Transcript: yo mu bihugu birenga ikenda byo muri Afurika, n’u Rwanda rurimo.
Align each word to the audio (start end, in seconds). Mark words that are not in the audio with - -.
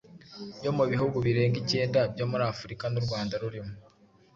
yo 0.63 0.71
mu 0.77 0.83
bihugu 0.91 1.17
birenga 1.25 1.57
ikenda 1.63 1.99
byo 2.13 2.25
muri 2.31 2.43
Afurika, 2.53 2.85
n’u 2.89 3.01
Rwanda 3.05 3.33
rurimo. 3.41 3.73